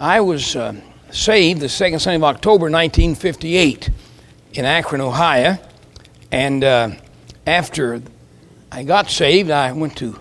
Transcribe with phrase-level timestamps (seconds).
[0.00, 0.74] I was uh,
[1.10, 3.90] saved the second Sunday of October 1958
[4.52, 5.58] in Akron, Ohio.
[6.30, 6.90] And uh,
[7.44, 8.00] after
[8.70, 10.20] I got saved, I went to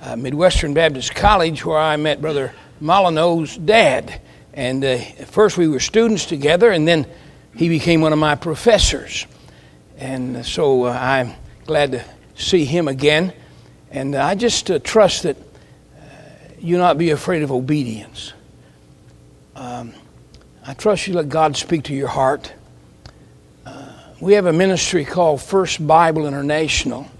[0.00, 4.20] uh, Midwestern Baptist College where I met Brother Molyneux's dad.
[4.52, 7.06] And uh, first we were students together, and then
[7.54, 9.24] he became one of my professors.
[9.98, 11.32] And so uh, I'm
[11.64, 12.04] glad to
[12.34, 13.32] see him again.
[13.88, 15.36] And I just uh, trust that
[16.58, 18.32] you not be afraid of obedience.
[19.56, 19.94] Um,
[20.66, 22.52] I trust you let God speak to your heart.
[23.64, 27.10] Uh, we have a ministry called First Bible International.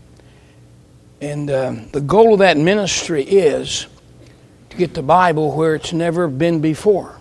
[1.23, 3.87] And uh, the goal of that ministry is
[4.69, 7.19] to get the Bible where it's never been before.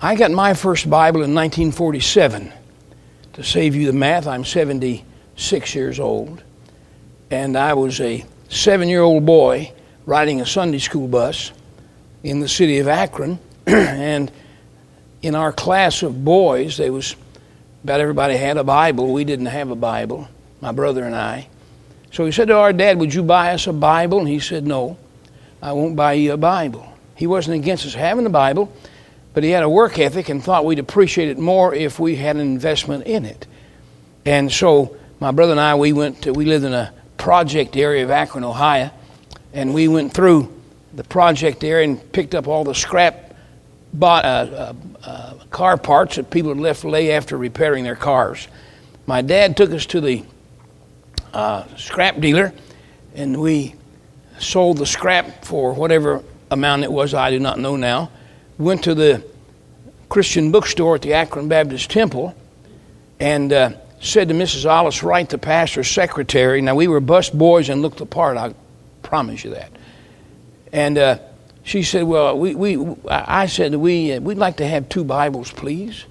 [0.00, 2.50] I got my first Bible in 1947.
[3.34, 6.42] To save you the math, I'm 76 years old.
[7.30, 9.70] And I was a seven year old boy
[10.06, 11.52] riding a Sunday school bus
[12.24, 14.32] in the city of Akron, and
[15.22, 17.14] in our class of boys, there was
[17.84, 19.12] about everybody had a Bible.
[19.12, 20.26] We didn't have a Bible,
[20.60, 21.48] my brother and I.
[22.10, 24.20] So he said to our dad, Would you buy us a Bible?
[24.20, 24.96] And he said, No,
[25.60, 26.90] I won't buy you a Bible.
[27.14, 28.72] He wasn't against us having a Bible,
[29.34, 32.36] but he had a work ethic and thought we'd appreciate it more if we had
[32.36, 33.46] an investment in it.
[34.24, 38.02] And so my brother and I, we went to, we lived in a project area
[38.02, 38.90] of Akron, Ohio,
[39.52, 40.53] and we went through
[40.94, 43.34] the project there and picked up all the scrap
[43.92, 48.48] bought, uh, uh, uh, car parts that people had left lay after repairing their cars.
[49.06, 50.24] My dad took us to the
[51.32, 52.52] uh, scrap dealer,
[53.14, 53.74] and we
[54.38, 57.14] sold the scrap for whatever amount it was.
[57.14, 58.10] I do not know now.
[58.58, 59.24] Went to the
[60.08, 62.34] Christian bookstore at the Akron Baptist Temple,
[63.20, 64.64] and uh, said to Mrs.
[64.64, 66.60] Alice Wright, the pastor's secretary.
[66.60, 68.36] Now we were bus boys and looked the part.
[68.36, 68.54] I
[69.02, 69.70] promise you that.
[70.74, 71.18] And uh,
[71.62, 75.52] she said, Well, we, we, I said, we, uh, We'd like to have two Bibles,
[75.52, 76.04] please.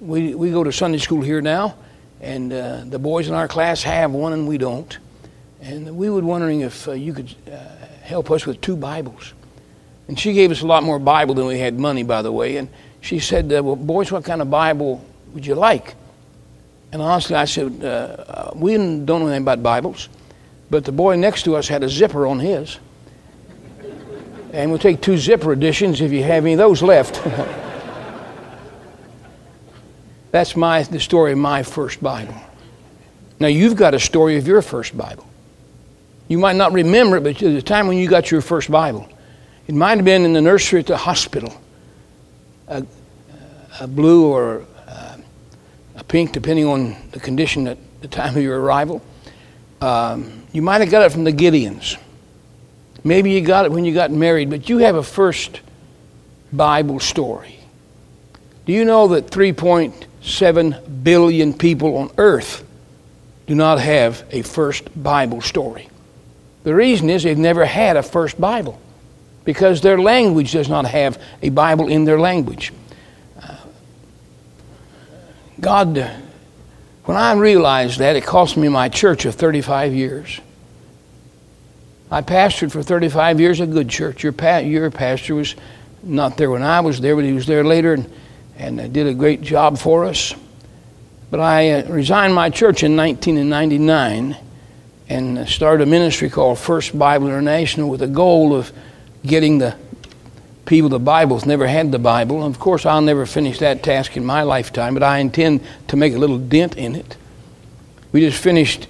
[0.00, 1.76] We, we go to Sunday school here now,
[2.22, 4.98] and uh, the boys in our class have one and we don't.
[5.60, 7.58] And we were wondering if uh, you could uh,
[8.02, 9.34] help us with two Bibles.
[10.08, 12.56] And she gave us a lot more Bible than we had money, by the way.
[12.56, 12.70] And
[13.02, 15.96] she said, Well, boys, what kind of Bible would you like?
[16.92, 17.70] And honestly, I said,
[18.56, 20.08] We don't know anything about Bibles,
[20.70, 22.78] but the boy next to us had a zipper on his.
[24.52, 27.22] And we'll take two zipper editions if you have any of those left.
[30.30, 32.34] That's my, the story of my first Bible.
[33.40, 35.26] Now, you've got a story of your first Bible.
[36.28, 39.08] You might not remember it, but the time when you got your first Bible,
[39.66, 41.52] it might have been in the nursery at the hospital,
[42.68, 42.86] a,
[43.80, 45.18] a blue or a,
[45.96, 49.02] a pink, depending on the condition at the time of your arrival.
[49.80, 51.98] Um, you might have got it from the Gideons.
[53.04, 55.60] Maybe you got it when you got married, but you have a first
[56.52, 57.58] Bible story.
[58.64, 62.64] Do you know that 3.7 billion people on earth
[63.46, 65.88] do not have a first Bible story?
[66.62, 68.80] The reason is they've never had a first Bible
[69.44, 72.72] because their language does not have a Bible in their language.
[73.40, 73.56] Uh,
[75.58, 75.96] God,
[77.04, 80.40] when I realized that, it cost me my church of 35 years.
[82.12, 84.22] I pastored for 35 years a good church.
[84.22, 85.56] Your, pa- your pastor was
[86.02, 88.12] not there when I was there, but he was there later and,
[88.58, 90.34] and did a great job for us.
[91.30, 94.36] But I uh, resigned my church in 1999
[95.08, 98.70] and started a ministry called First Bible International with the goal of
[99.24, 99.74] getting the
[100.66, 102.44] people the Bibles never had the Bible.
[102.44, 106.12] Of course, I'll never finish that task in my lifetime, but I intend to make
[106.12, 107.16] a little dent in it.
[108.12, 108.86] We just finished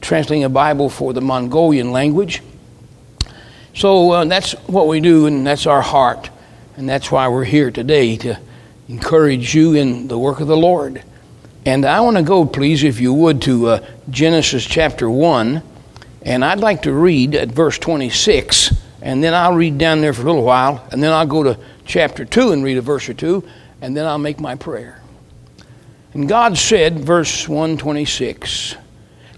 [0.00, 2.42] translating a Bible for the Mongolian language.
[3.74, 6.30] So uh, that's what we do, and that's our heart.
[6.76, 8.38] And that's why we're here today to
[8.88, 11.02] encourage you in the work of the Lord.
[11.64, 15.62] And I want to go, please, if you would, to uh, Genesis chapter 1.
[16.22, 18.74] And I'd like to read at verse 26.
[19.02, 20.86] And then I'll read down there for a little while.
[20.92, 23.42] And then I'll go to chapter 2 and read a verse or two.
[23.80, 25.00] And then I'll make my prayer.
[26.14, 28.76] And God said, verse 126.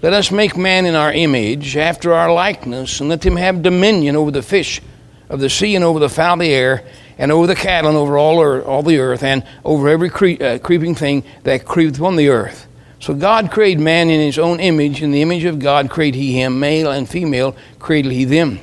[0.01, 4.15] Let us make man in our image, after our likeness, and let him have dominion
[4.15, 4.81] over the fish
[5.29, 6.85] of the sea, and over the fowl of the air,
[7.19, 10.41] and over the cattle, and over all, earth, all the earth, and over every cre-
[10.41, 12.69] uh, creeping thing that creepeth on the earth.
[13.01, 15.03] So God created man in his own image.
[15.03, 18.61] In the image of God created he him, male and female created he them.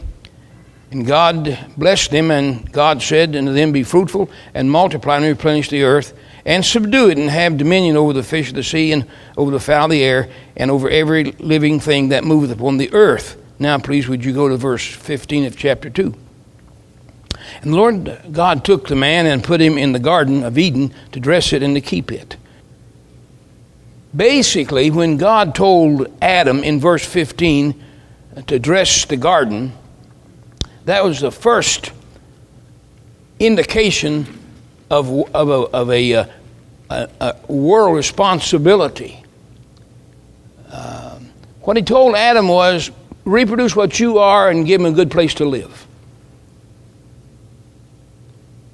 [0.92, 5.68] And God blessed them, and God said unto them, Be fruitful, and multiply, and replenish
[5.68, 6.14] the earth
[6.46, 9.60] and subdue it and have dominion over the fish of the sea and over the
[9.60, 13.42] fowl of the air and over every living thing that moveth upon the earth.
[13.58, 16.14] Now, please, would you go to verse 15 of chapter 2?
[17.62, 20.94] And the Lord God took the man and put him in the Garden of Eden
[21.12, 22.38] to dress it and to keep it.
[24.16, 27.84] Basically, when God told Adam in verse 15
[28.48, 29.74] to dress the garden,
[30.86, 31.92] that was the first
[33.40, 34.26] indication
[34.90, 36.26] of, of a, of a, uh,
[36.90, 39.24] a, a world responsibility.
[40.72, 41.20] Uh,
[41.62, 42.92] what he told Adam was
[43.24, 45.88] reproduce what you are and give him a good place to live.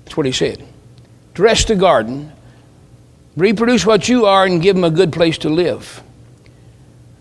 [0.04, 0.68] That's what he said.
[1.34, 2.34] Dress the garden,
[3.38, 6.04] reproduce what you are, and give him a good place to live.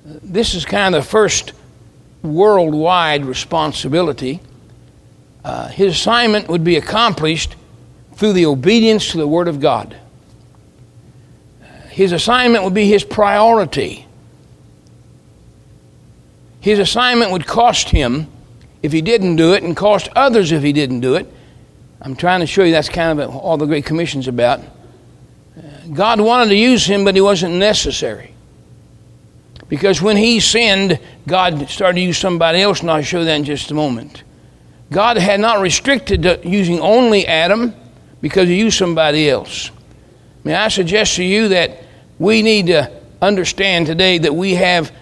[0.04, 1.52] This is kind of the first
[2.22, 4.40] worldwide responsibility.
[5.44, 7.54] Uh, his assignment would be accomplished
[8.20, 9.96] through the obedience to the Word of God.
[11.88, 14.06] His assignment would be his priority.
[16.60, 18.26] His assignment would cost him
[18.82, 21.32] if he didn't do it and cost others if he didn't do it.
[22.02, 24.60] I'm trying to show you that's kind of all the Great Commission's about.
[25.94, 28.34] God wanted to use him, but he wasn't necessary.
[29.70, 33.44] Because when he sinned, God started to use somebody else, and I'll show that in
[33.44, 34.24] just a moment.
[34.90, 37.74] God had not restricted to using only Adam
[38.20, 39.70] because used somebody else.
[40.44, 41.82] May I suggest to you that
[42.18, 42.90] we need to
[43.20, 44.92] understand today that we have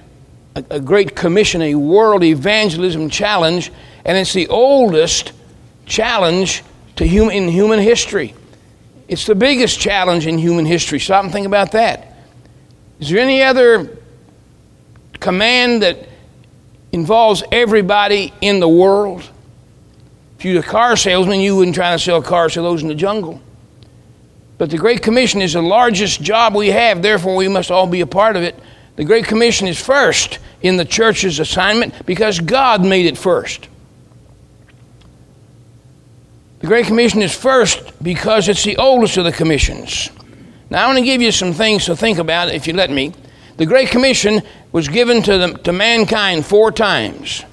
[0.55, 3.73] a, a great commission, a world evangelism challenge,
[4.05, 5.33] and it's the oldest
[5.87, 6.63] challenge
[6.97, 8.35] to human, in human history.
[9.07, 10.99] It's the biggest challenge in human history.
[10.99, 12.15] Stop and think about that.
[13.01, 13.97] Is there any other
[15.21, 16.09] command that
[16.93, 19.29] involves everybody in the world?
[20.39, 22.95] If you're a car salesman, you wouldn't try to sell cars to those in the
[22.95, 23.43] jungle.
[24.57, 28.03] But the Great Commission is the largest job we have, therefore, we must all be
[28.03, 28.57] a part of it.
[28.95, 33.69] The Great Commission is first in the church's assignment because God made it first.
[36.61, 40.11] The Great Commission is first because it's the oldest of the commissions.
[40.71, 43.13] Now, I want to give you some things to think about, if you let me.
[43.57, 47.45] The Great Commission was given to, the, to mankind four times.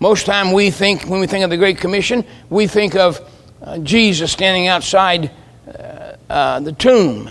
[0.00, 3.20] Most time we think, when we think of the Great Commission, we think of
[3.62, 5.30] uh, Jesus standing outside
[5.66, 7.30] uh, uh, the tomb.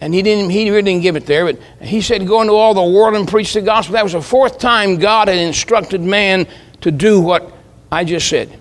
[0.00, 2.74] And he didn't he really didn't give it there but he said go into all
[2.74, 3.94] the world and preach the gospel.
[3.94, 6.46] That was the fourth time god had instructed man
[6.82, 7.52] to do what
[7.90, 8.60] i just said.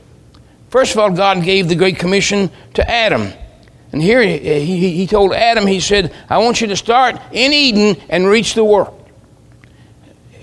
[0.70, 3.34] First of all god gave the great commission to adam.
[3.92, 7.52] And here he, he, he told adam he said i want you to start in
[7.52, 9.05] eden and reach the world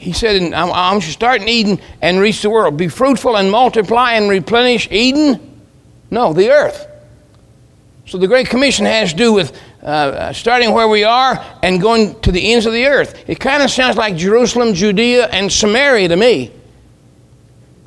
[0.02, 3.36] he said i want you to start in eden and reach the world be fruitful
[3.36, 5.38] and multiply and replenish eden
[6.10, 6.88] no the earth
[8.04, 12.20] so the Great Commission has to do with uh, starting where we are and going
[12.20, 13.24] to the ends of the earth.
[13.28, 16.52] It kind of sounds like Jerusalem, Judea, and Samaria to me.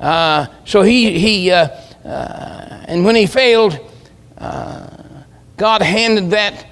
[0.00, 1.68] Uh, so he, he uh,
[2.04, 3.78] uh and when he failed,
[4.38, 4.88] uh,
[5.56, 6.66] God handed that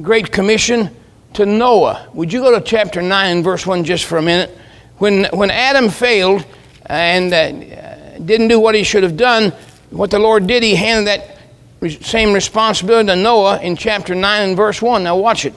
[0.00, 0.94] Great Commission
[1.36, 2.08] to Noah.
[2.14, 4.56] Would you go to chapter 9, verse 1 just for a minute?
[4.98, 6.46] When, when Adam failed
[6.86, 9.52] and uh, didn't do what he should have done,
[9.90, 14.56] what the Lord did, he handed that same responsibility to Noah in chapter 9 and
[14.56, 15.04] verse 1.
[15.04, 15.54] Now watch it.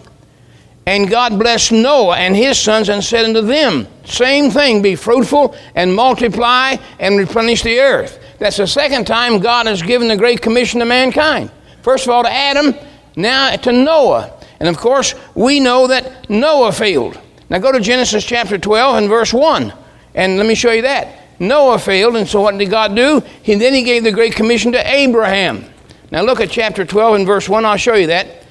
[0.86, 5.56] And God blessed Noah and his sons and said unto them, Same thing, be fruitful
[5.76, 8.20] and multiply and replenish the earth.
[8.40, 11.52] That's the second time God has given the Great Commission to mankind.
[11.84, 12.74] First of all to Adam,
[13.16, 14.39] now to Noah.
[14.60, 17.20] And of course, we know that Noah failed.
[17.50, 19.74] Now go to Genesis chapter 12 and verse 1.
[20.16, 21.16] And let me show you that.
[21.40, 23.22] Noah failed, and so what did God do?
[23.42, 25.66] He, then he gave the Great Commission to Abraham.
[26.12, 27.64] Now look at chapter 12 and verse 1.
[27.66, 28.46] I'll show you that.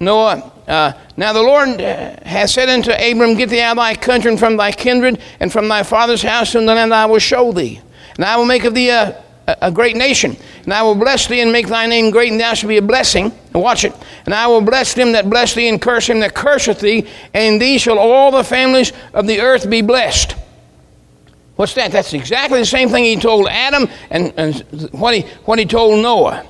[0.00, 4.30] Noah, uh, now the Lord has said unto Abram, Get thee out of thy country
[4.30, 7.52] and from thy kindred and from thy father's house, and the land I will show
[7.52, 7.80] thee.
[8.16, 9.22] And I will make of thee a,
[9.60, 10.36] a great nation.
[10.64, 12.82] And I will bless thee and make thy name great, and thou shalt be a
[12.82, 13.32] blessing.
[13.52, 13.94] And watch it.
[14.24, 17.60] And I will bless them that bless thee, and curse him that curseth thee, and
[17.60, 20.36] thee shall all the families of the earth be blessed.
[21.56, 21.92] What's that?
[21.92, 26.02] That's exactly the same thing he told Adam and, and what, he, what he told
[26.02, 26.46] Noah.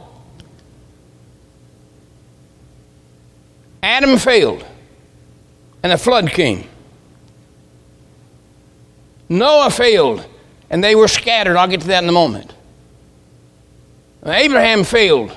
[3.83, 4.65] Adam failed,
[5.83, 6.65] and a flood came.
[9.29, 10.27] Noah failed,
[10.71, 11.57] and they were scattered.
[11.57, 12.53] I'll get to that in a moment.
[14.25, 15.37] Abraham failed,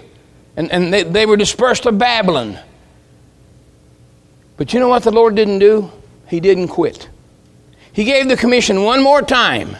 [0.57, 2.59] and, and they, they were dispersed to Babylon.
[4.57, 5.91] But you know what the Lord didn't do?
[6.27, 7.09] He didn't quit.
[7.93, 9.77] He gave the commission one more time.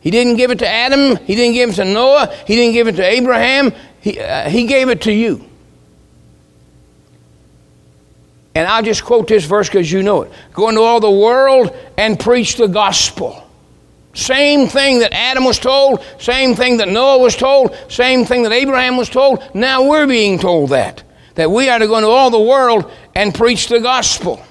[0.00, 1.16] He didn't give it to Adam.
[1.24, 2.34] He didn't give it to Noah.
[2.46, 3.72] He didn't give it to Abraham.
[4.00, 5.44] He, uh, he gave it to you.
[8.54, 10.32] And I'll just quote this verse because you know it.
[10.52, 13.41] Go into all the world and preach the gospel.
[14.14, 18.52] Same thing that Adam was told, same thing that Noah was told, same thing that
[18.52, 19.42] Abraham was told.
[19.54, 21.02] Now we're being told that.
[21.34, 24.42] That we are to go into all the world and preach the gospel.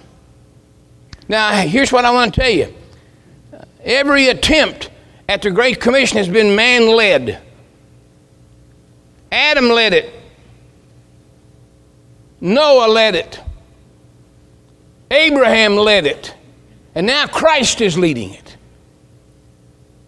[1.28, 2.74] Now, here's what I want to tell you
[3.84, 4.90] every attempt
[5.30, 7.40] at the Great Commission has been man led.
[9.32, 10.12] Adam led it,
[12.42, 13.40] Noah led it,
[15.10, 16.36] Abraham led it,
[16.96, 18.41] and now Christ is leading it.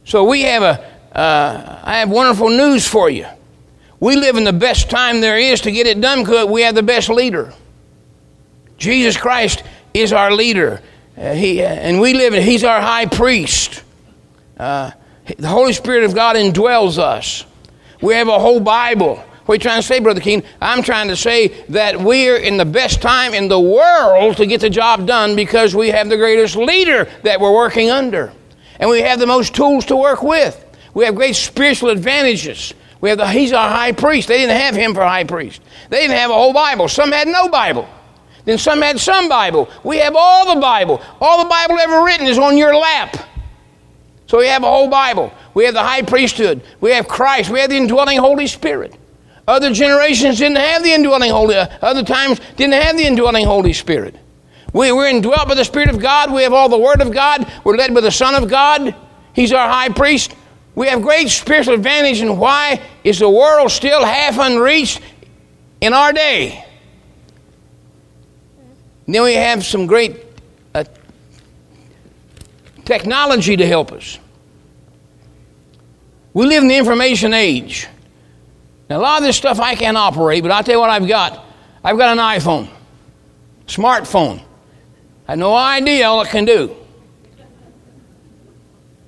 [0.05, 3.27] So we have a, uh, I have wonderful news for you.
[4.00, 6.75] We live in the best time there is to get it done because we have
[6.75, 7.53] the best leader.
[8.77, 10.81] Jesus Christ is our leader.
[11.15, 13.83] Uh, he, uh, and we live in, He's our high priest.
[14.57, 14.91] Uh,
[15.38, 17.45] the Holy Spirit of God indwells us.
[18.01, 19.24] We have a whole Bible.
[19.45, 20.43] What are you trying to say, Brother Keene?
[20.60, 24.62] I'm trying to say that we're in the best time in the world to get
[24.62, 28.33] the job done because we have the greatest leader that we're working under
[28.80, 30.65] and we have the most tools to work with.
[30.94, 32.74] We have great spiritual advantages.
[33.01, 34.27] We have the, he's our high priest.
[34.27, 35.62] They didn't have him for high priest.
[35.89, 36.88] They didn't have a whole Bible.
[36.88, 37.88] Some had no Bible.
[38.46, 39.70] Then some had some Bible.
[39.84, 41.01] We have all the Bible.
[41.20, 43.15] All the Bible ever written is on your lap.
[44.27, 45.34] So we have a whole Bible.
[45.53, 46.62] We have the high priesthood.
[46.82, 47.50] We have Christ.
[47.50, 48.96] We have the indwelling Holy Spirit.
[49.48, 51.56] Other generations didn't have the indwelling Holy.
[51.56, 54.15] Other times didn't have the indwelling Holy Spirit.
[54.74, 56.34] We, we're indwelt by the Spirit of God.
[56.34, 57.50] We have all the Word of God.
[57.63, 58.96] We're led by the Son of God.
[59.34, 60.36] He's our high priest.
[60.75, 65.01] We have great spiritual advantage, and why is the world still half unreached
[65.82, 66.65] in our day?
[69.06, 70.25] And then we have some great
[70.74, 70.86] uh,
[72.86, 74.18] technology to help us.
[76.34, 77.88] We live in the information age.
[78.89, 81.08] Now, a lot of this stuff I can't operate, but I'll tell you what I've
[81.08, 81.46] got.
[81.84, 82.70] I've got an iPhone,
[83.68, 84.42] smartphone.
[85.27, 86.75] I had no idea all it can do.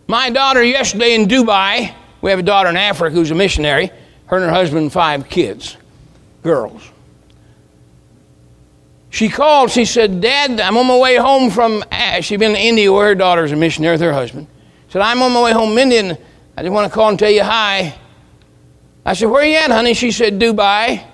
[0.07, 3.91] My daughter yesterday in Dubai, we have a daughter in Africa who's a missionary,
[4.27, 5.77] her and her husband, five kids,
[6.43, 6.89] girls.
[9.09, 11.83] She called, she said, Dad, I'm on my way home from,
[12.21, 14.47] she'd been in India where her daughter's a missionary with her husband.
[14.87, 16.17] She Said, I'm on my way home from India and
[16.57, 17.97] I just want to call and tell you hi.
[19.05, 19.93] I said, Where are you at, honey?
[19.93, 21.05] She said, Dubai.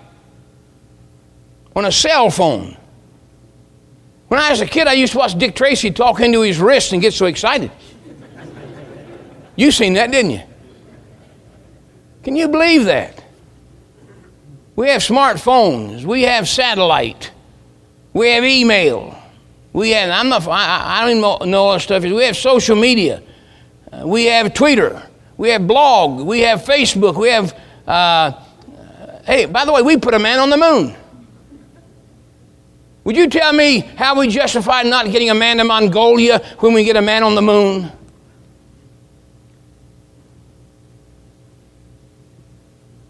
[1.76, 2.78] On a cell phone.
[4.32, 6.94] When I was a kid, I used to watch Dick Tracy talk into his wrist
[6.94, 7.70] and get so excited.
[9.58, 10.42] You seen that, didn't you?
[12.24, 13.22] Can you believe that?
[14.78, 16.06] We have smartphones.
[16.06, 17.30] We have satellite.
[18.14, 19.22] We have email.
[19.74, 22.02] We have, I'm not, I, I don't even know all that stuff.
[22.02, 23.22] We have social media.
[24.02, 25.10] We have Twitter.
[25.36, 26.26] We have blog.
[26.26, 27.20] We have Facebook.
[27.20, 27.54] We have,
[27.86, 28.32] uh,
[29.26, 30.96] hey, by the way, we put a man on the moon.
[33.04, 36.84] Would you tell me how we justify not getting a man to Mongolia when we
[36.84, 37.92] get a man on the moon?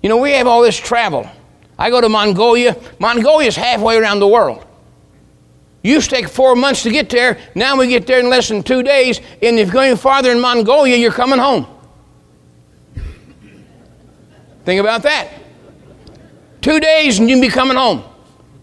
[0.01, 1.29] You know, we have all this travel.
[1.77, 2.77] I go to Mongolia.
[2.99, 4.65] Mongolia is halfway around the world.
[5.83, 7.39] Used to take four months to get there.
[7.53, 9.19] Now we get there in less than two days.
[9.41, 11.67] And if you're going farther in Mongolia, you're coming home.
[14.63, 15.29] Think about that.
[16.61, 18.03] Two days and you'll be coming home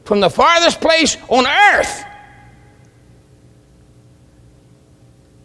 [0.08, 2.02] from the farthest place on earth.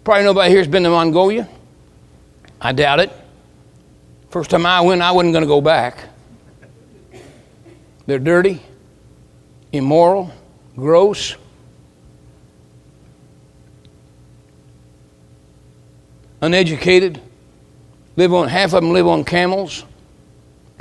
[0.06, 1.50] Probably nobody here has been to Mongolia.
[2.62, 3.12] I doubt it.
[4.30, 6.06] First time I went, I wasn't going to go back.
[8.06, 8.62] They're dirty,
[9.74, 10.32] immoral,
[10.78, 11.36] gross.
[16.42, 17.20] Uneducated,
[18.16, 19.84] live on half of them live on camels.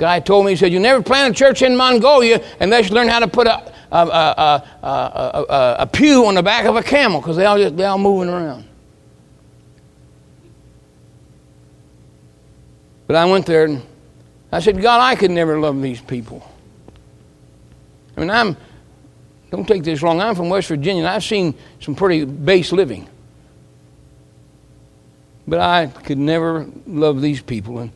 [0.03, 3.07] Guy told me, he said, You never plant a church in Mongolia unless you learn
[3.07, 7.21] how to put a, a, a, a, a pew on the back of a camel
[7.21, 8.65] because they all just they all moving around.
[13.07, 13.81] But I went there and
[14.51, 16.45] I said, God, I could never love these people.
[18.17, 18.57] I mean, I'm,
[19.51, 23.07] don't take this wrong, I'm from West Virginia and I've seen some pretty base living.
[25.47, 27.79] But I could never love these people.
[27.79, 27.93] And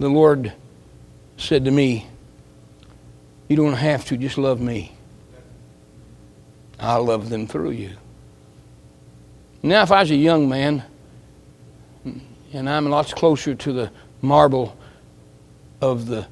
[0.00, 0.52] the Lord
[1.40, 2.06] said to me,
[3.48, 4.92] You don't have to, just love me.
[6.78, 7.90] I love them through you.
[9.62, 10.84] Now, if I was a young man,
[12.52, 13.90] and I'm lots closer to the
[14.22, 14.76] marble
[15.80, 16.26] of the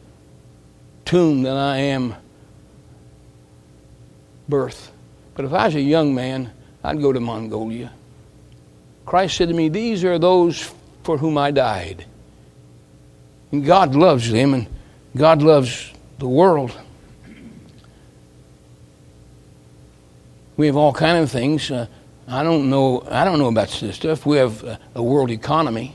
[1.05, 2.15] tomb than I am
[4.49, 4.93] birth.
[5.35, 7.93] But if I was a young man, I'd go to Mongolia.
[9.05, 10.73] Christ said to me, These are those
[11.03, 12.05] for whom I died.
[13.53, 14.67] And God loves them, and
[15.17, 16.77] God loves the world.
[20.57, 21.71] We have all kind of things.
[21.71, 21.87] Uh,
[22.27, 23.07] I don't know.
[23.09, 24.27] I don't know about this stuff.
[24.27, 25.95] We have a, a world economy.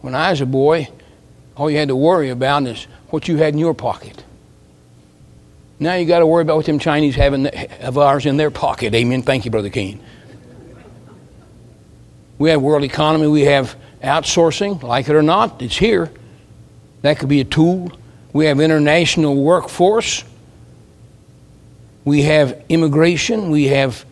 [0.00, 0.88] When I was a boy,
[1.56, 4.24] all you had to worry about is what you had in your pocket.
[5.78, 7.50] Now you got to worry about what them Chinese have in
[7.96, 8.94] ours in their pocket.
[8.94, 9.22] Amen.
[9.22, 10.00] Thank you, Brother Keene.
[12.38, 13.26] We have world economy.
[13.28, 14.82] We have outsourcing.
[14.82, 16.10] Like it or not, it's here.
[17.02, 17.92] That could be a tool.
[18.32, 20.24] We have international workforce.
[22.04, 23.50] We have immigration.
[23.50, 24.04] We have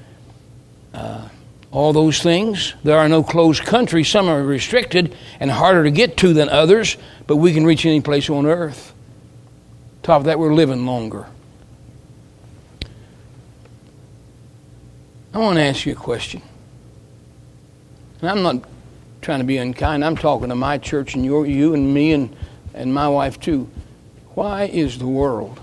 [0.93, 1.29] uh,
[1.71, 2.75] all those things.
[2.85, 4.09] There are no closed countries.
[4.09, 8.01] Some are restricted and harder to get to than others, but we can reach any
[8.01, 8.93] place on earth.
[10.03, 11.27] Top of that, we're living longer.
[15.33, 16.43] I want to ask you a question.
[18.21, 18.69] And I'm not
[19.23, 20.05] trying to be unkind.
[20.05, 22.37] I'm talking to my church and your, you and me and,
[22.75, 23.69] and my wife too.
[24.35, 25.59] Why is the world,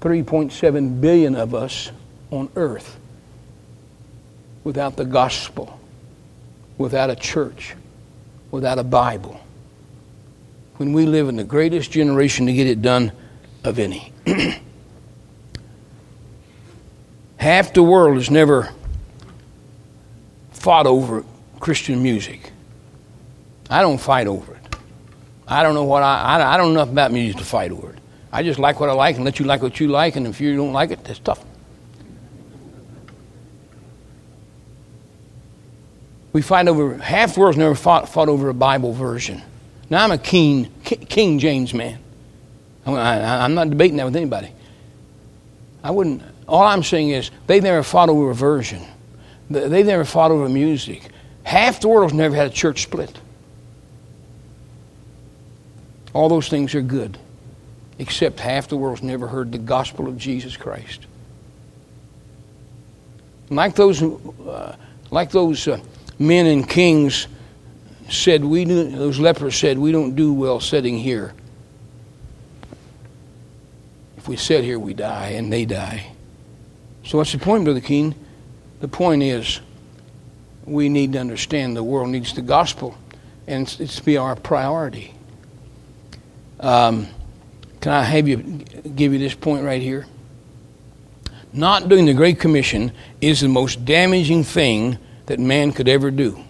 [0.00, 1.90] 3.7 billion of us
[2.30, 2.98] on earth,
[4.64, 5.78] without the gospel,
[6.78, 7.74] without a church,
[8.50, 9.40] without a Bible,
[10.76, 13.12] when we live in the greatest generation to get it done
[13.64, 14.12] of any?
[17.36, 18.70] Half the world has never
[20.52, 21.24] fought over
[21.58, 22.49] Christian music.
[23.70, 24.76] I don't fight over it.
[25.46, 27.90] I don't know what I, I, I don't know enough about music to fight over
[27.90, 27.98] it.
[28.32, 30.40] I just like what I like and let you like what you like, and if
[30.40, 31.44] you don't like it, that's tough.
[36.32, 39.42] We fight over, half the world's never fought, fought over a Bible version.
[39.88, 41.98] Now, I'm a King, King James man.
[42.86, 44.52] I, am not debating that with anybody.
[45.82, 48.82] I wouldn't, all I'm saying is they've never fought over a version.
[49.48, 51.08] They've never fought over music.
[51.42, 53.18] Half the world's never had a church split.
[56.12, 57.18] All those things are good,
[57.98, 61.06] except half the world's never heard the gospel of Jesus Christ.
[63.48, 64.76] Like those, uh,
[65.10, 65.80] like those uh,
[66.18, 67.26] men and kings
[68.08, 71.32] said, we do, those lepers said, we don't do well sitting here.
[74.16, 76.12] If we sit here, we die, and they die.
[77.04, 78.14] So what's the point, Brother Keene?
[78.80, 79.60] The point is,
[80.64, 82.96] we need to understand the world needs the gospel,
[83.46, 85.14] and it's, it's be our priority.
[86.60, 87.08] Um,
[87.80, 90.06] can I have you give you this point right here?
[91.52, 96.44] Not doing the Great Commission is the most damaging thing that man could ever do.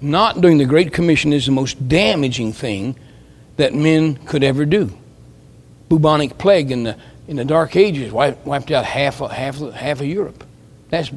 [0.00, 2.96] Not doing the Great Commission is the most damaging thing
[3.56, 4.92] that men could ever do.
[5.88, 6.96] Bubonic plague in the,
[7.28, 10.44] in the Dark Ages wiped, wiped out half, half, half of Europe.
[10.90, 11.10] That's,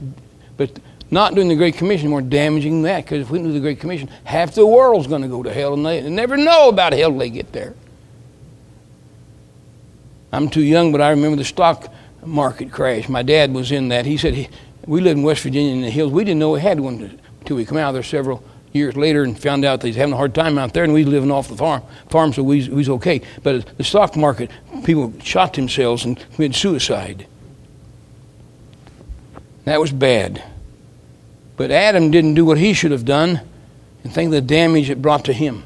[0.55, 0.69] but
[1.11, 3.79] not doing the Great Commission is more damaging that because if we do the Great
[3.79, 7.09] Commission, half the world's going to go to hell and they, never know about hell
[7.09, 7.75] till they get there.
[10.31, 13.07] I'm too young, but I remember the stock market crash.
[13.07, 14.05] My dad was in that.
[14.05, 14.49] He said he,
[14.85, 16.11] we lived in West Virginia in the hills.
[16.11, 19.39] We didn't know we had one until we come out there several years later and
[19.39, 21.47] found out that he's having a hard time out there, and we was living off
[21.47, 23.21] the farm, farm so we was okay.
[23.41, 24.51] But the stock market,
[24.83, 27.25] people shot themselves and committed suicide.
[29.63, 30.43] That was bad.
[31.57, 33.41] But Adam didn't do what he should have done
[34.03, 35.63] and think of the damage it brought to him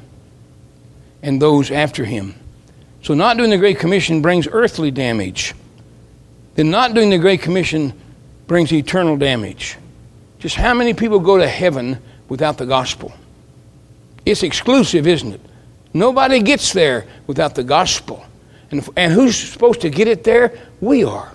[1.22, 2.34] and those after him.
[3.02, 5.54] So, not doing the Great Commission brings earthly damage.
[6.54, 7.92] Then, not doing the Great Commission
[8.46, 9.76] brings eternal damage.
[10.38, 11.98] Just how many people go to heaven
[12.28, 13.12] without the gospel?
[14.26, 15.40] It's exclusive, isn't it?
[15.94, 18.24] Nobody gets there without the gospel.
[18.70, 20.56] And, if, and who's supposed to get it there?
[20.80, 21.32] We are.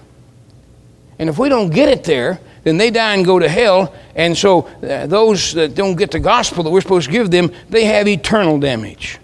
[1.19, 3.93] And if we don't get it there, then they die and go to hell.
[4.15, 7.51] And so uh, those that don't get the gospel that we're supposed to give them,
[7.69, 9.19] they have eternal damage.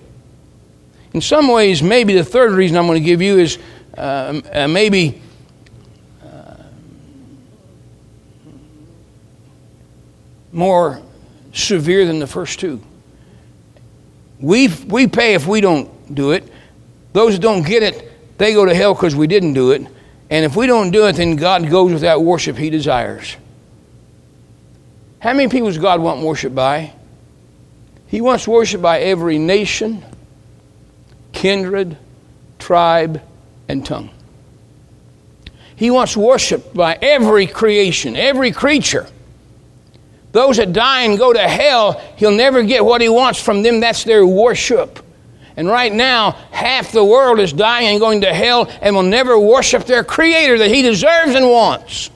[1.14, 3.58] In some ways, maybe the third reason I'm going to give you is
[3.98, 5.20] uh, uh, maybe
[6.24, 6.54] uh,
[10.52, 11.02] more
[11.52, 12.80] severe than the first two.
[14.40, 16.48] We, we pay if we don't do it.
[17.14, 19.88] Those that don't get it, they go to hell because we didn't do it.
[20.32, 23.36] And if we don't do it, then God goes with that worship He desires.
[25.20, 26.94] How many people does God want worship by?
[28.08, 30.04] He wants worship by every nation,
[31.34, 31.98] kindred,
[32.60, 33.22] tribe,
[33.68, 34.10] and tongue.
[35.76, 39.08] He wants worship by every creation, every creature.
[40.32, 43.82] Those that die and go to hell, he'll never get what he wants from them.
[43.82, 45.00] That's their worship.
[45.62, 49.38] And right now, half the world is dying and going to hell and will never
[49.38, 52.10] worship their Creator that He deserves and wants.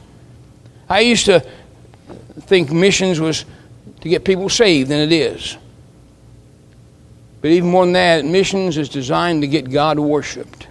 [0.90, 1.46] I used to
[2.40, 3.46] think missions was
[4.02, 5.58] to get people saved, and it is.
[7.42, 10.66] But even more than that, missions is designed to get God worshiped.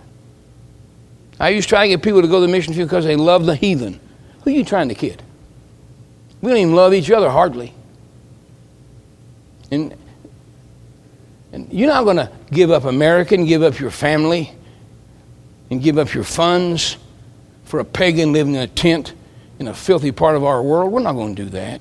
[1.39, 3.15] I used to try to get people to go to the mission field because they
[3.15, 4.01] love the heathen.
[4.43, 5.23] Who are you trying to kid?
[6.43, 7.73] We don't even love each other hardly.
[9.71, 9.95] And,
[11.55, 14.51] and you're not going to give up America and give up your family
[15.71, 16.97] and give up your funds
[17.65, 19.15] for a pagan living in a tent
[19.61, 20.91] in a filthy part of our world.
[20.91, 21.81] We're not going to do that.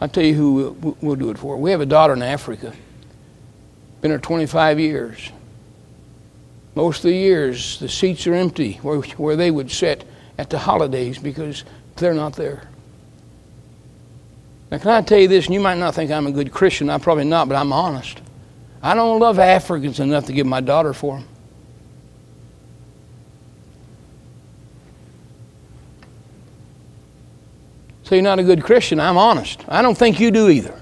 [0.00, 1.56] I'll tell you who we'll do it for.
[1.56, 2.72] We have a daughter in Africa.
[4.02, 5.32] Been here 25 years.
[6.76, 10.04] Most of the years, the seats are empty where, where they would sit
[10.38, 11.64] at the holidays because
[11.96, 12.68] they're not there.
[14.70, 15.46] Now, can I tell you this?
[15.46, 16.90] And you might not think I'm a good Christian.
[16.90, 18.20] I'm probably not, but I'm honest.
[18.82, 21.28] I don't love Africans enough to give my daughter for them.
[28.02, 29.00] So you're not a good Christian.
[29.00, 29.64] I'm honest.
[29.66, 30.80] I don't think you do either.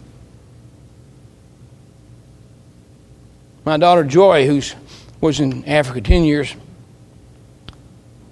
[3.64, 4.60] My daughter Joy, who
[5.22, 6.54] was in Africa 10 years,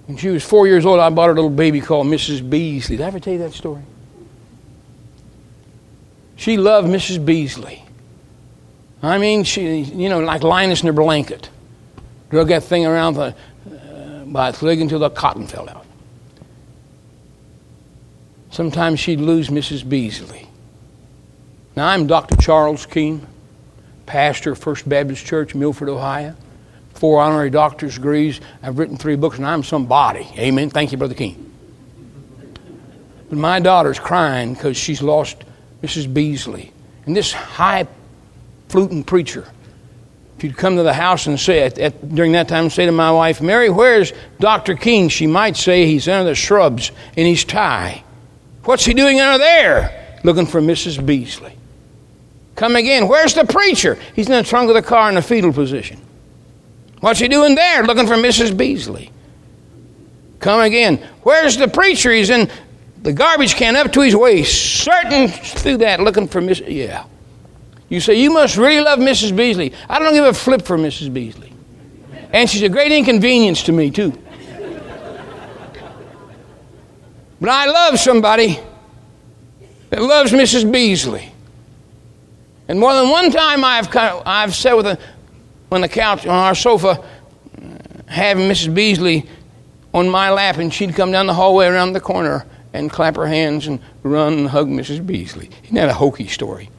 [0.05, 2.47] when she was four years old, I bought her a little baby called Mrs.
[2.47, 2.97] Beasley.
[2.97, 3.81] Did I ever tell you that story?
[6.43, 7.23] She loved Mrs.
[7.23, 7.81] Beasley.
[9.01, 11.49] I mean, she, you know, like Linus in her blanket.
[12.31, 13.33] Drug that thing around the,
[13.71, 15.85] uh, by its leg until the cotton fell out.
[18.51, 19.87] Sometimes she'd lose Mrs.
[19.87, 20.49] Beasley.
[21.77, 22.35] Now, I'm Dr.
[22.35, 23.25] Charles Keene,
[24.05, 26.35] pastor of First Baptist Church, Milford, Ohio.
[26.93, 28.41] Four honorary doctor's degrees.
[28.61, 30.27] I've written three books, and I'm somebody.
[30.37, 30.69] Amen.
[30.69, 31.53] Thank you, Brother Keene.
[33.29, 35.45] But my daughter's crying because she's lost
[35.83, 36.11] Mrs.
[36.11, 36.71] Beasley.
[37.05, 37.87] And this high
[38.69, 39.45] fluting preacher,
[40.37, 42.91] if you'd come to the house and say, at, at, during that time, say to
[42.91, 44.75] my wife, Mary, where's Dr.
[44.75, 45.09] Keene?
[45.09, 48.03] She might say he's under the shrubs in his tie.
[48.63, 50.19] What's he doing under there?
[50.23, 51.05] Looking for Mrs.
[51.05, 51.57] Beasley.
[52.55, 53.07] Come again.
[53.07, 53.97] Where's the preacher?
[54.15, 55.99] He's in the trunk of the car in a fetal position.
[57.01, 57.83] What's he doing there?
[57.83, 58.55] Looking for Mrs.
[58.55, 59.11] Beasley.
[60.39, 60.97] Come again.
[61.23, 62.11] Where's the preacher?
[62.11, 62.49] He's in
[63.03, 66.61] the garbage can up to his waist, certain through that, looking for Miss.
[66.61, 67.05] Yeah.
[67.89, 69.35] You say, You must really love Mrs.
[69.35, 69.73] Beasley.
[69.89, 71.13] I don't give a flip for Mrs.
[71.13, 71.51] Beasley.
[72.31, 74.17] And she's a great inconvenience to me, too.
[77.41, 78.57] But I love somebody
[79.89, 80.71] that loves Mrs.
[80.71, 81.29] Beasley.
[82.69, 84.97] And more than one time I've, kind of, I've sat with a,
[85.69, 87.03] on the couch, on our sofa,
[88.07, 88.73] having Mrs.
[88.73, 89.27] Beasley
[89.93, 93.27] on my lap, and she'd come down the hallway around the corner and clap her
[93.27, 95.05] hands and run and hug Mrs.
[95.05, 95.49] Beasley.
[95.63, 96.69] Isn't that a hokey story?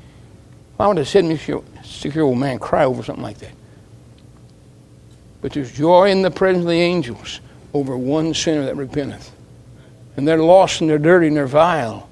[0.76, 1.36] Why would a said me
[1.84, 3.52] six year old man cry over something like that.
[5.40, 7.40] But there's joy in the presence of the angels
[7.72, 9.30] over one sinner that repenteth
[10.16, 12.08] and they're lost and they're dirty and they're vile,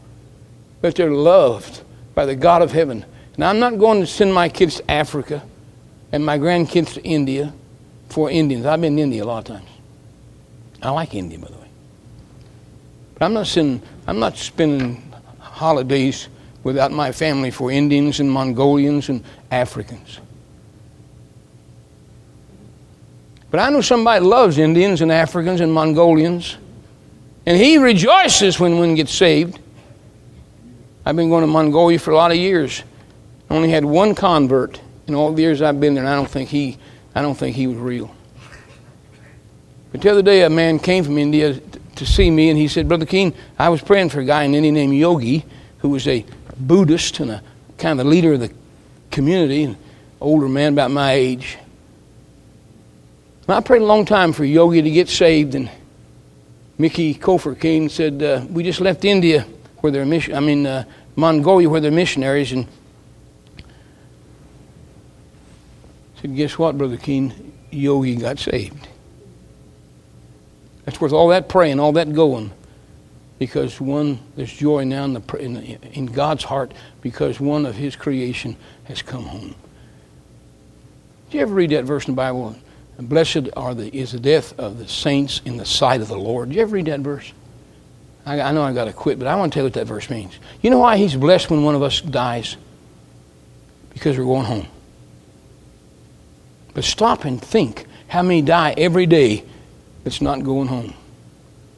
[0.81, 1.83] but they're loved
[2.14, 3.05] by the God of heaven.
[3.38, 5.42] Now, I'm not going to send my kids to Africa
[6.11, 7.53] and my grandkids to India
[8.09, 8.66] for Indians.
[8.66, 9.71] I've been in India a lot of times.
[10.83, 11.62] I like India, by the way.
[13.23, 16.29] I'm not sending, I'm not spending holidays
[16.63, 20.19] without my family for Indians and Mongolians and Africans.
[23.51, 26.57] But I know somebody loves Indians and Africans and Mongolians
[27.45, 29.59] and he rejoices when one gets saved.
[31.05, 32.83] I've been going to Mongolia for a lot of years.
[33.51, 36.31] I only had one convert in all the years I've been there, and I don't
[36.31, 36.79] think he,
[37.15, 38.15] I don't think he was real.
[39.91, 41.61] But the other day, a man came from India
[42.05, 44.55] to see me, and he said, Brother Keene, I was praying for a guy in
[44.55, 45.45] India named Yogi,
[45.79, 46.25] who was a
[46.59, 47.43] Buddhist and a
[47.79, 48.53] kind of leader of the
[49.11, 49.77] community, an
[50.21, 51.59] older man about my age.
[53.47, 55.71] And I prayed a long time for Yogi to get saved, and
[56.77, 59.47] Mickey Kofer came and said, uh, We just left India,
[59.79, 60.85] where they're mission- I mean, uh,
[61.15, 62.51] Mongolia, where they're missionaries.
[62.51, 62.67] And
[66.21, 67.53] said, Guess what, Brother Keene?
[67.71, 68.88] Yogi got saved.
[70.85, 72.51] That's worth all that praying, all that going.
[73.38, 77.97] Because one, there's joy now in, the, in, in God's heart because one of His
[77.97, 79.55] creation has come home.
[81.31, 82.57] Did you ever read that verse in the Bible?
[82.99, 86.51] Blessed are the, is the death of the saints in the sight of the Lord.
[86.51, 87.33] Did you ever read that verse?
[88.25, 89.87] I, I know I got to quit, but I want to tell you what that
[89.87, 90.38] verse means.
[90.61, 92.57] You know why he's blessed when one of us dies?
[93.92, 94.66] Because we're going home.
[96.75, 99.45] But stop and think how many die every day
[100.05, 100.95] that's not going home.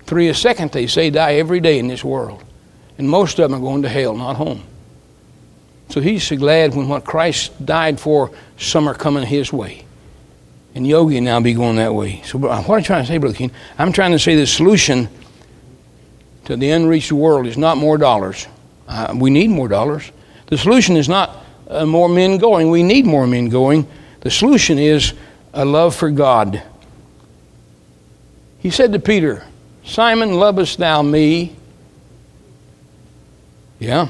[0.04, 2.42] Three a second, they say, die every day in this world.
[2.98, 4.62] And most of them are going to hell, not home.
[5.88, 9.84] So he's so glad when what Christ died for, some are coming his way
[10.74, 12.20] and yogi now be going that way.
[12.24, 13.52] So what I'm trying to say, Brother Keene?
[13.78, 15.08] I'm trying to say the solution
[16.46, 18.46] to the unreached world is not more dollars.
[18.88, 20.10] Uh, we need more dollars.
[20.46, 22.70] The solution is not uh, more men going.
[22.70, 23.87] We need more men going.
[24.20, 25.14] The solution is
[25.52, 26.62] a love for God.
[28.64, 29.44] He said to Peter,
[29.85, 31.55] Simon, lovest thou me?
[33.79, 34.09] Yeah?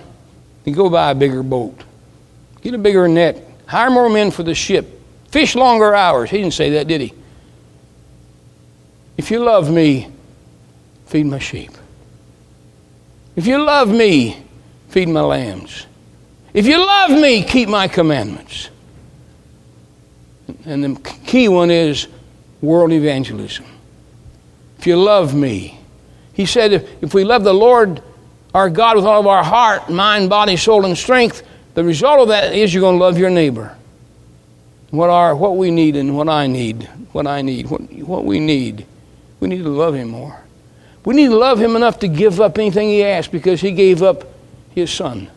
[0.64, 1.82] You go buy a bigger boat.
[2.62, 3.44] Get a bigger net.
[3.66, 5.02] Hire more men for the ship.
[5.32, 6.30] Fish longer hours.
[6.30, 7.12] He didn't say that, did he?
[9.16, 10.12] If you love me,
[11.06, 11.72] feed my sheep.
[13.34, 14.40] If you love me,
[14.88, 15.86] feed my lambs.
[16.52, 18.70] If you love me, keep my commandments.
[20.64, 22.06] And the key one is
[22.62, 23.64] world evangelism.
[24.86, 25.78] You love me,
[26.32, 28.02] he said, if, if we love the Lord
[28.54, 31.42] our God with all of our heart, mind, body, soul, and strength,
[31.74, 33.76] the result of that is you're going to love your neighbor.
[34.90, 38.38] What, are what we need and what I need, what I need, what, what we
[38.38, 38.86] need,
[39.40, 40.40] we need to love him more.
[41.04, 44.02] We need to love him enough to give up anything he asks because he gave
[44.02, 44.24] up
[44.70, 45.28] his son.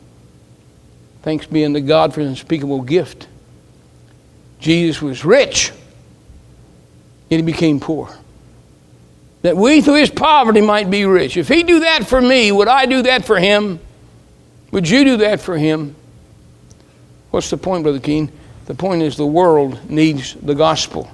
[1.24, 3.28] Thanks be unto God for his unspeakable gift.
[4.60, 5.72] Jesus was rich,
[7.30, 8.16] yet he became poor.
[9.44, 11.38] That we through his poverty might be rich.
[11.38, 13.80] If he do that for me, would I do that for him?
[14.72, 15.96] Would you do that for him?
[17.32, 18.32] What's the point, Brother Keene?
[18.66, 21.10] The point is the world needs the gospel.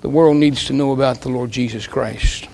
[0.00, 2.48] The world needs to know about the Lord Jesus Christ.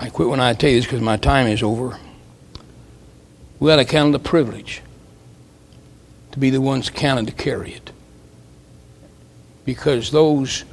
[0.00, 1.98] I quit when I tell you this because my time is over.
[3.58, 4.82] We ought to count a privilege
[6.32, 7.90] to be the ones counted to carry it.
[9.64, 10.64] Because those,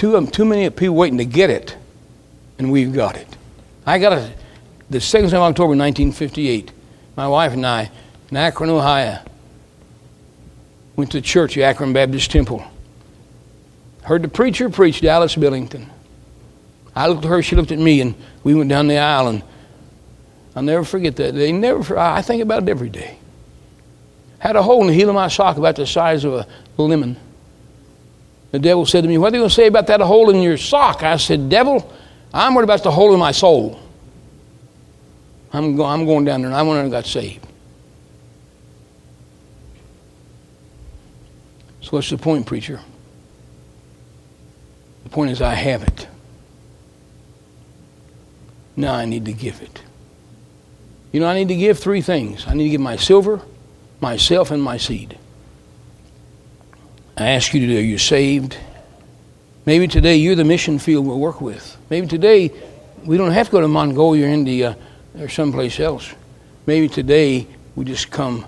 [0.00, 1.76] too, um, too many people waiting to get it,
[2.58, 3.28] and we've got it.
[3.84, 4.34] I got it
[4.88, 6.72] the 2nd of October 1958.
[7.16, 7.90] My wife and I,
[8.30, 9.18] in Akron, Ohio,
[10.96, 12.64] went to church, the Akron Baptist Temple.
[14.00, 15.90] Heard the preacher preach, Dallas Billington.
[16.96, 19.42] I looked at her, she looked at me, and we went down the aisle, and
[20.56, 21.34] I'll never forget that.
[21.34, 23.18] They never, I think about it every day.
[24.38, 26.46] Had a hole in the heel of my sock about the size of a
[26.78, 27.18] lemon.
[28.50, 30.42] The devil said to me, What are you going to say about that hole in
[30.42, 31.02] your sock?
[31.02, 31.92] I said, Devil,
[32.32, 33.80] I'm worried about the hole in my soul.
[35.52, 37.46] I'm, go, I'm going down there, and I went and got saved.
[41.80, 42.80] So, what's the point, preacher?
[45.04, 46.06] The point is, I have it.
[48.76, 49.82] Now I need to give it.
[51.12, 53.42] You know, I need to give three things I need to give my silver,
[54.00, 55.18] myself, and my seed.
[57.20, 58.56] I ask you today, are you saved?
[59.66, 61.76] Maybe today you're the mission field we'll work with.
[61.90, 62.50] Maybe today
[63.04, 64.76] we don't have to go to Mongolia or India
[65.18, 66.14] or someplace else.
[66.64, 68.46] Maybe today we just come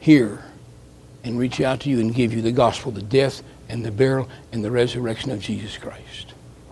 [0.00, 0.44] here
[1.22, 4.28] and reach out to you and give you the gospel, the death and the burial
[4.50, 6.33] and the resurrection of Jesus Christ.